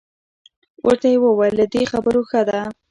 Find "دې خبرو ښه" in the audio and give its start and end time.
1.73-2.41